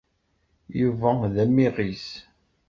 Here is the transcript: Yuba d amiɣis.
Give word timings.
Yuba 0.79 1.11
d 1.33 1.35
amiɣis. 1.43 2.07